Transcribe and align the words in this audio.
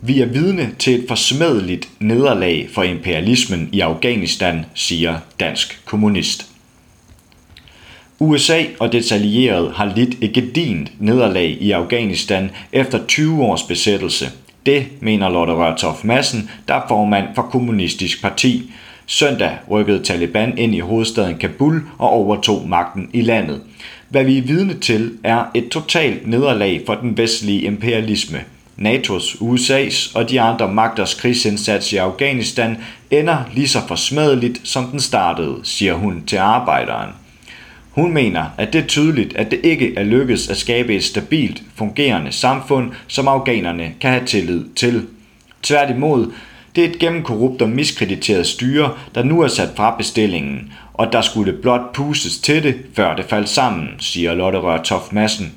Vi 0.00 0.20
er 0.20 0.26
vidne 0.26 0.70
til 0.78 0.94
et 0.94 1.04
forsmedeligt 1.08 1.88
nederlag 2.00 2.68
for 2.74 2.82
imperialismen 2.82 3.68
i 3.72 3.80
Afghanistan, 3.80 4.64
siger 4.74 5.18
dansk 5.40 5.82
kommunist. 5.84 6.46
USA 8.18 8.62
og 8.80 8.92
dets 8.92 9.12
allierede 9.12 9.70
har 9.70 9.92
lidt 9.96 10.16
et 10.20 10.32
gedint 10.32 10.92
nederlag 10.98 11.56
i 11.60 11.70
Afghanistan 11.70 12.50
efter 12.72 13.06
20 13.06 13.42
års 13.42 13.62
besættelse. 13.62 14.26
Det 14.66 14.86
mener 15.00 15.28
Lotte 15.28 15.52
Rørtoff 15.52 16.04
Madsen, 16.04 16.50
der 16.68 16.74
er 16.74 16.88
formand 16.88 17.26
for 17.34 17.42
Kommunistisk 17.42 18.22
Parti. 18.22 18.72
Søndag 19.06 19.56
rykkede 19.70 20.02
Taliban 20.02 20.58
ind 20.58 20.74
i 20.74 20.80
hovedstaden 20.80 21.38
Kabul 21.38 21.82
og 21.98 22.10
overtog 22.10 22.68
magten 22.68 23.10
i 23.12 23.20
landet. 23.20 23.60
Hvad 24.08 24.24
vi 24.24 24.38
er 24.38 24.42
vidne 24.42 24.74
til 24.74 25.12
er 25.24 25.44
et 25.54 25.68
totalt 25.68 26.26
nederlag 26.26 26.82
for 26.86 26.94
den 26.94 27.16
vestlige 27.16 27.62
imperialisme. 27.62 28.38
NATO's, 28.78 29.36
USA's 29.40 30.12
og 30.14 30.30
de 30.30 30.40
andre 30.40 30.72
magters 30.72 31.14
krigsindsats 31.14 31.92
i 31.92 31.96
Afghanistan 31.96 32.76
ender 33.10 33.38
lige 33.54 33.68
så 33.68 33.78
forsmedeligt, 33.88 34.60
som 34.64 34.84
den 34.84 35.00
startede, 35.00 35.56
siger 35.62 35.94
hun 35.94 36.22
til 36.26 36.36
arbejderen. 36.36 37.10
Hun 37.90 38.12
mener, 38.12 38.44
at 38.58 38.72
det 38.72 38.82
er 38.82 38.86
tydeligt, 38.86 39.36
at 39.36 39.50
det 39.50 39.60
ikke 39.62 39.94
er 39.96 40.04
lykkedes 40.04 40.48
at 40.48 40.56
skabe 40.56 40.94
et 40.96 41.04
stabilt, 41.04 41.62
fungerende 41.74 42.32
samfund, 42.32 42.90
som 43.06 43.28
afghanerne 43.28 43.92
kan 44.00 44.10
have 44.10 44.26
tillid 44.26 44.64
til. 44.76 45.06
Tværtimod, 45.62 46.32
det 46.76 46.84
er 46.84 46.88
et 46.88 46.98
gennemkorrupt 46.98 47.62
og 47.62 47.68
miskrediteret 47.68 48.46
styre, 48.46 48.92
der 49.14 49.22
nu 49.22 49.40
er 49.40 49.48
sat 49.48 49.68
fra 49.76 49.96
bestillingen, 49.96 50.72
og 50.94 51.12
der 51.12 51.20
skulle 51.20 51.52
blot 51.52 51.92
pustes 51.94 52.38
til 52.38 52.62
det, 52.62 52.76
før 52.94 53.16
det 53.16 53.24
faldt 53.24 53.48
sammen, 53.48 53.88
siger 53.98 54.34
Lotte 54.34 54.58
Rørtoft 54.58 55.12
Madsen. 55.12 55.52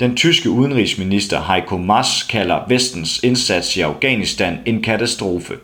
Den 0.00 0.16
tyske 0.16 0.50
udenrigsminister 0.50 1.52
Heiko 1.52 1.76
Maas 1.76 2.22
kalder 2.22 2.58
vestens 2.68 3.20
indsats 3.22 3.76
i 3.76 3.80
Afghanistan 3.80 4.58
en 4.66 4.82
katastrofe. 4.82 5.54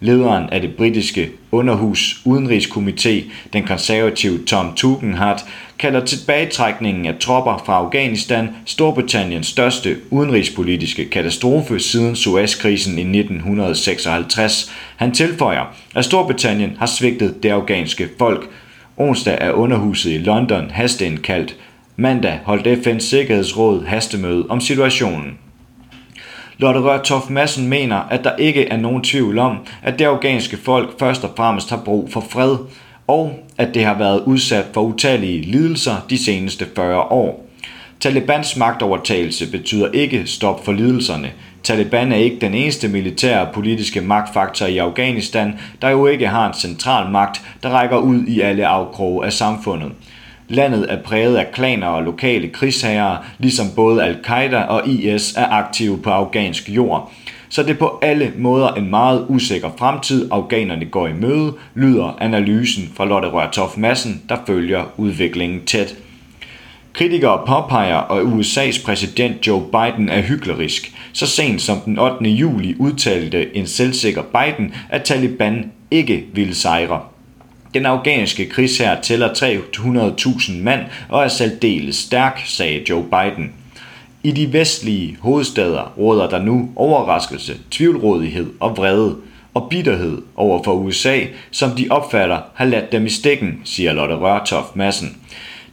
Lederen 0.00 0.50
af 0.50 0.60
det 0.60 0.76
britiske 0.76 1.30
underhus 1.52 2.20
udenrigskomité, 2.24 3.22
den 3.52 3.66
konservative 3.66 4.44
Tom 4.46 4.74
Tugendhat, 4.74 5.44
kalder 5.78 6.04
tilbagetrækningen 6.04 7.06
af 7.06 7.14
tropper 7.20 7.62
fra 7.66 7.74
Afghanistan 7.74 8.48
Storbritanniens 8.64 9.46
største 9.46 9.96
udenrigspolitiske 10.10 11.04
katastrofe 11.04 11.80
siden 11.80 12.16
Suezkrisen 12.16 12.98
i 12.98 13.18
1956. 13.18 14.72
Han 14.96 15.12
tilføjer, 15.12 15.64
at 15.94 16.04
Storbritannien 16.04 16.76
har 16.78 16.86
svigtet 16.86 17.42
det 17.42 17.48
afghanske 17.50 18.08
folk. 18.18 18.50
Onsdag 18.96 19.38
er 19.40 19.52
underhuset 19.52 20.12
i 20.12 20.18
London 20.18 20.70
hasteindkaldt 20.70 21.56
Mandag 22.00 22.40
holdt 22.44 22.86
FN's 22.86 22.98
Sikkerhedsråd 22.98 23.84
hastemøde 23.84 24.46
om 24.48 24.60
situationen. 24.60 25.38
Lotte 26.58 26.80
Rørtoff 26.80 27.30
Madsen 27.30 27.68
mener, 27.68 27.96
at 27.96 28.24
der 28.24 28.36
ikke 28.36 28.68
er 28.68 28.76
nogen 28.76 29.02
tvivl 29.02 29.38
om, 29.38 29.56
at 29.82 29.98
det 29.98 30.04
afghanske 30.04 30.56
folk 30.56 30.98
først 30.98 31.24
og 31.24 31.30
fremmest 31.36 31.70
har 31.70 31.82
brug 31.84 32.12
for 32.12 32.20
fred, 32.20 32.56
og 33.06 33.38
at 33.56 33.74
det 33.74 33.84
har 33.84 33.98
været 33.98 34.22
udsat 34.26 34.64
for 34.74 34.80
utallige 34.82 35.42
lidelser 35.42 36.06
de 36.10 36.24
seneste 36.24 36.66
40 36.76 37.00
år. 37.00 37.46
Talibans 38.00 38.56
magtovertagelse 38.56 39.50
betyder 39.50 39.90
ikke 39.92 40.26
stop 40.26 40.64
for 40.64 40.72
lidelserne. 40.72 41.30
Taliban 41.62 42.12
er 42.12 42.16
ikke 42.16 42.40
den 42.40 42.54
eneste 42.54 42.88
militære 42.88 43.46
og 43.46 43.54
politiske 43.54 44.00
magtfaktor 44.00 44.66
i 44.66 44.78
Afghanistan, 44.78 45.58
der 45.82 45.88
jo 45.88 46.06
ikke 46.06 46.28
har 46.28 46.48
en 46.48 46.54
central 46.54 47.10
magt, 47.10 47.42
der 47.62 47.68
rækker 47.68 47.96
ud 47.96 48.24
i 48.26 48.40
alle 48.40 48.66
afkroge 48.66 49.26
af 49.26 49.32
samfundet. 49.32 49.92
Landet 50.48 50.86
er 50.92 51.02
præget 51.02 51.36
af 51.36 51.52
klaner 51.52 51.86
og 51.86 52.02
lokale 52.02 52.48
krigsherrer, 52.48 53.16
ligesom 53.38 53.66
både 53.76 54.04
al-Qaida 54.04 54.60
og 54.60 54.88
IS 54.88 55.34
er 55.36 55.46
aktive 55.48 55.98
på 55.98 56.10
afghansk 56.10 56.68
jord. 56.68 57.12
Så 57.48 57.62
det 57.62 57.70
er 57.70 57.78
på 57.78 57.98
alle 58.02 58.32
måder 58.38 58.68
en 58.68 58.90
meget 58.90 59.26
usikker 59.28 59.70
fremtid, 59.78 60.28
afghanerne 60.32 60.84
går 60.84 61.06
i 61.06 61.12
møde, 61.12 61.52
lyder 61.74 62.16
analysen 62.20 62.92
fra 62.96 63.04
Lotte 63.04 63.28
Rørtoff 63.28 63.76
Madsen, 63.76 64.22
der 64.28 64.36
følger 64.46 64.84
udviklingen 64.96 65.64
tæt. 65.66 65.96
Kritikere 66.92 67.42
påpeger, 67.46 67.96
at 67.96 68.22
USA's 68.22 68.84
præsident 68.84 69.46
Joe 69.46 69.62
Biden 69.62 70.08
er 70.08 70.22
hyklerisk. 70.22 70.92
Så 71.12 71.26
sent 71.26 71.62
som 71.62 71.80
den 71.80 71.98
8. 71.98 72.24
juli 72.24 72.74
udtalte 72.78 73.56
en 73.56 73.66
selvsikker 73.66 74.22
Biden, 74.22 74.74
at 74.88 75.02
Taliban 75.02 75.72
ikke 75.90 76.24
ville 76.32 76.54
sejre. 76.54 77.00
Den 77.74 77.86
afghanske 77.86 78.46
krigsherre 78.46 79.02
tæller 79.02 79.28
300.000 79.28 80.52
mand 80.52 80.80
og 81.08 81.24
er 81.24 81.28
særdeles 81.28 81.96
stærk, 81.96 82.42
sagde 82.44 82.84
Joe 82.90 83.04
Biden. 83.04 83.52
I 84.22 84.30
de 84.30 84.52
vestlige 84.52 85.16
hovedstader 85.20 85.92
råder 85.98 86.28
der 86.28 86.42
nu 86.42 86.70
overraskelse, 86.76 87.56
tvivlrådighed 87.70 88.46
og 88.60 88.76
vrede 88.76 89.16
og 89.54 89.66
bitterhed 89.70 90.22
over 90.36 90.62
for 90.62 90.72
USA, 90.72 91.20
som 91.50 91.70
de 91.70 91.86
opfatter 91.90 92.38
har 92.54 92.64
ladt 92.64 92.92
dem 92.92 93.06
i 93.06 93.08
stikken, 93.08 93.60
siger 93.64 93.92
Lotte 93.92 94.14
Rørtoft 94.14 94.76
Madsen. 94.76 95.16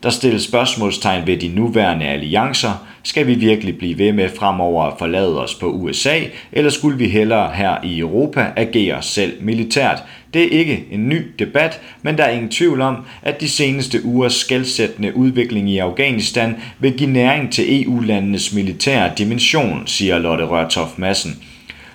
Der 0.04 0.10
stilles 0.10 0.44
spørgsmålstegn 0.44 1.28
ved 1.28 1.38
de 1.38 1.48
nuværende 1.48 2.06
alliancer. 2.06 2.88
Skal 3.04 3.28
vi 3.28 3.34
virkelig 3.34 3.78
blive 3.78 3.98
ved 3.98 4.14
med 4.14 4.30
fremover 4.30 4.84
at 4.84 4.94
forlade 5.00 5.44
os 5.44 5.56
på 5.56 5.72
USA, 5.72 6.20
eller 6.52 6.70
skulle 6.70 6.98
vi 6.98 7.08
hellere 7.08 7.52
her 7.54 7.76
i 7.84 8.00
Europa 8.00 8.52
agere 8.56 9.02
selv 9.02 9.34
militært? 9.42 10.04
Det 10.36 10.44
er 10.44 10.60
ikke 10.60 10.86
en 10.92 11.10
ny 11.10 11.22
debat, 11.40 11.82
men 12.02 12.18
der 12.18 12.24
er 12.24 12.30
ingen 12.30 12.50
tvivl 12.50 12.82
om, 12.82 12.96
at 13.22 13.42
de 13.42 13.50
seneste 13.50 14.06
ugers 14.06 14.34
skældsættende 14.34 15.16
udvikling 15.16 15.70
i 15.70 15.78
Afghanistan 15.78 16.56
vil 16.80 16.94
give 16.94 17.10
næring 17.10 17.52
til 17.52 17.84
EU-landenes 17.84 18.54
militære 18.54 19.12
dimension, 19.18 19.84
siger 19.86 20.20
Lotte 20.20 20.46
Rørtoft 20.46 21.00
Madsen. 21.00 21.44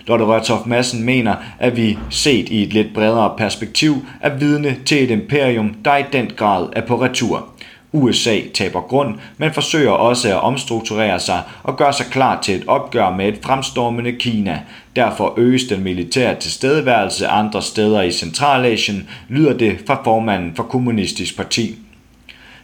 Lotte 0.07 0.25
Rørtoft 0.25 0.65
Madsen 0.65 1.03
mener, 1.03 1.35
at 1.59 1.77
vi 1.77 1.97
set 2.09 2.49
i 2.49 2.63
et 2.63 2.73
lidt 2.73 2.93
bredere 2.93 3.33
perspektiv 3.37 4.05
er 4.21 4.37
vidne 4.37 4.75
til 4.85 5.03
et 5.03 5.11
imperium, 5.11 5.75
der 5.85 5.97
i 5.97 6.03
den 6.13 6.31
grad 6.35 6.67
er 6.73 6.81
på 6.81 7.01
retur. 7.01 7.50
USA 7.91 8.39
taber 8.53 8.81
grund, 8.81 9.15
men 9.37 9.53
forsøger 9.53 9.91
også 9.91 10.29
at 10.29 10.41
omstrukturere 10.41 11.19
sig 11.19 11.43
og 11.63 11.77
gøre 11.77 11.93
sig 11.93 12.05
klar 12.05 12.41
til 12.41 12.55
et 12.55 12.63
opgør 12.67 13.09
med 13.09 13.27
et 13.27 13.39
fremstormende 13.43 14.11
Kina. 14.11 14.61
Derfor 14.95 15.33
øges 15.37 15.63
den 15.63 15.83
militære 15.83 16.35
tilstedeværelse 16.39 17.27
andre 17.27 17.61
steder 17.61 18.01
i 18.01 18.11
Centralasien, 18.11 19.09
lyder 19.29 19.57
det 19.57 19.77
fra 19.87 20.01
formanden 20.03 20.55
for 20.55 20.63
Kommunistisk 20.63 21.37
Parti. 21.37 21.75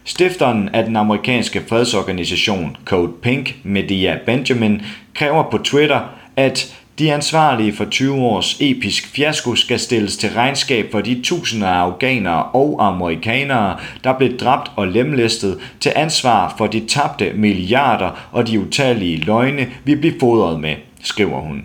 Stifteren 0.04 0.68
af 0.68 0.84
den 0.84 0.96
amerikanske 0.96 1.62
fredsorganisation 1.68 2.76
Code 2.84 3.12
Pink, 3.22 3.56
Medea 3.62 4.16
Benjamin, 4.26 4.82
kræver 5.14 5.50
på 5.50 5.58
Twitter, 5.58 6.00
at 6.36 6.76
de 6.98 7.12
ansvarlige 7.12 7.72
for 7.72 7.84
20 7.84 8.14
års 8.14 8.56
episk 8.60 9.06
fiasko 9.06 9.54
skal 9.54 9.78
stilles 9.78 10.16
til 10.16 10.30
regnskab 10.30 10.92
for 10.92 11.00
de 11.00 11.22
tusinder 11.22 11.68
af 11.68 11.78
afghanere 11.78 12.44
og 12.44 12.86
amerikanere, 12.86 13.76
der 14.04 14.18
blev 14.18 14.38
dræbt 14.38 14.70
og 14.76 14.88
lemlæstet 14.88 15.58
til 15.80 15.92
ansvar 15.96 16.54
for 16.58 16.66
de 16.66 16.86
tabte 16.86 17.32
milliarder 17.34 18.28
og 18.32 18.46
de 18.46 18.60
utallige 18.60 19.16
løgne, 19.16 19.68
vi 19.84 19.94
blev 19.94 20.12
fodret 20.20 20.60
med, 20.60 20.74
skriver 21.02 21.40
hun. 21.40 21.64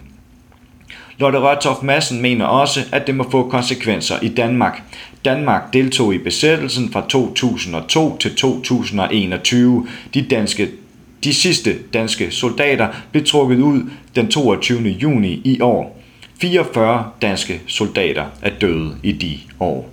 Lotte 1.17 1.39
Rørtoft 1.39 1.83
Madsen 1.83 2.21
mener 2.21 2.45
også, 2.45 2.79
at 2.91 3.07
det 3.07 3.15
må 3.15 3.29
få 3.31 3.49
konsekvenser 3.49 4.15
i 4.21 4.27
Danmark. 4.27 4.83
Danmark 5.25 5.73
deltog 5.73 6.13
i 6.13 6.17
besættelsen 6.17 6.91
fra 6.91 7.05
2002 7.09 8.17
til 8.17 8.35
2021. 8.35 9.87
De 10.13 10.21
danske 10.21 10.69
de 11.23 11.33
sidste 11.33 11.77
danske 11.93 12.31
soldater 12.31 12.87
blev 13.11 13.25
trukket 13.25 13.59
ud 13.59 13.89
den 14.15 14.27
22. 14.27 14.89
juni 14.89 15.41
i 15.43 15.61
år. 15.61 15.99
44 16.41 17.11
danske 17.21 17.61
soldater 17.67 18.25
er 18.41 18.49
døde 18.61 18.95
i 19.03 19.11
de 19.11 19.39
år. 19.59 19.89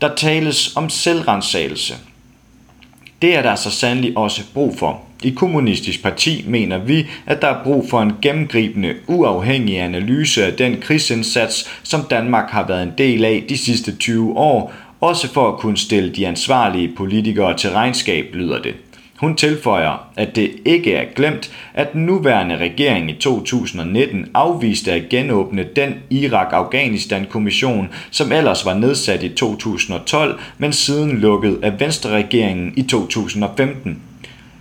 Der 0.00 0.14
tales 0.14 0.76
om 0.76 0.90
selvrensagelse. 0.90 1.94
Det 3.22 3.36
er 3.36 3.42
der 3.42 3.54
så 3.54 3.70
sandelig 3.70 4.16
også 4.16 4.42
brug 4.54 4.78
for. 4.78 5.02
I 5.22 5.30
Kommunistisk 5.30 6.02
Parti 6.02 6.44
mener 6.48 6.78
vi, 6.78 7.06
at 7.26 7.42
der 7.42 7.48
er 7.48 7.64
brug 7.64 7.90
for 7.90 8.02
en 8.02 8.12
gennemgribende, 8.22 8.94
uafhængig 9.06 9.80
analyse 9.80 10.46
af 10.46 10.52
den 10.52 10.80
krigsindsats, 10.80 11.70
som 11.82 12.02
Danmark 12.10 12.50
har 12.50 12.66
været 12.66 12.82
en 12.82 12.92
del 12.98 13.24
af 13.24 13.44
de 13.48 13.58
sidste 13.58 13.96
20 13.96 14.36
år, 14.36 14.72
også 15.00 15.32
for 15.32 15.52
at 15.52 15.58
kunne 15.58 15.76
stille 15.76 16.10
de 16.10 16.26
ansvarlige 16.26 16.92
politikere 16.96 17.56
til 17.56 17.70
regnskab, 17.70 18.34
lyder 18.34 18.62
det. 18.62 18.74
Hun 19.22 19.36
tilføjer, 19.36 20.08
at 20.16 20.36
det 20.36 20.50
ikke 20.64 20.94
er 20.94 21.04
glemt, 21.16 21.50
at 21.74 21.92
den 21.92 22.06
nuværende 22.06 22.56
regering 22.56 23.10
i 23.10 23.14
2019 23.14 24.26
afviste 24.34 24.92
at 24.92 25.08
genåbne 25.08 25.64
den 25.76 25.94
Irak-Afghanistan-kommission, 26.10 27.88
som 28.10 28.32
ellers 28.32 28.64
var 28.64 28.74
nedsat 28.74 29.22
i 29.22 29.28
2012, 29.28 30.40
men 30.58 30.72
siden 30.72 31.18
lukket 31.18 31.58
af 31.62 31.80
Venstre-regeringen 31.80 32.72
i 32.76 32.82
2015. 32.82 34.02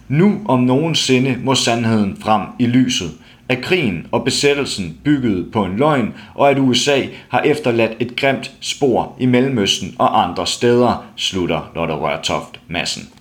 Nu 0.07 0.41
om 0.45 0.59
nogensinde 0.59 1.37
må 1.43 1.55
sandheden 1.55 2.17
frem 2.21 2.41
i 2.59 2.65
lyset 2.65 3.11
at 3.49 3.61
krigen 3.61 4.07
og 4.11 4.23
besættelsen 4.23 4.97
byggede 5.03 5.45
på 5.53 5.65
en 5.65 5.77
løgn, 5.77 6.13
og 6.35 6.49
at 6.49 6.59
USA 6.59 7.01
har 7.29 7.39
efterladt 7.41 7.91
et 7.99 8.15
grimt 8.15 8.51
spor 8.59 9.15
i 9.19 9.25
Mellemøsten 9.25 9.95
og 9.99 10.23
andre 10.23 10.47
steder, 10.47 11.05
slutter 11.15 11.71
Lotte 11.75 11.93
Rørtoft 11.93 12.59
Madsen. 12.67 13.20